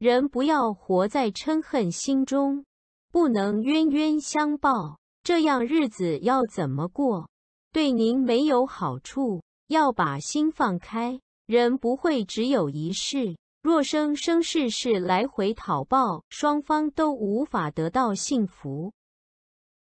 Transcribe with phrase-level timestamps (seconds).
[0.00, 2.64] 人不要活在嗔恨心中，
[3.12, 7.28] 不能冤冤相报，这样日子要怎么过？
[7.70, 11.20] 对您没有好处，要把心放开。
[11.44, 18.94] 人不会只有一世，若生生世世来回讨报，双方都无法得到幸福。